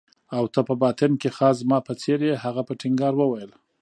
[0.37, 2.33] او ته په باطن کې خاص زما په څېر يې.
[2.43, 3.51] هغه په ټینګار وویل.